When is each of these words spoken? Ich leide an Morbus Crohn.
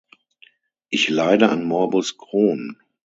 Ich 0.89 1.09
leide 1.09 1.49
an 1.51 1.63
Morbus 1.63 2.17
Crohn. 2.17 2.79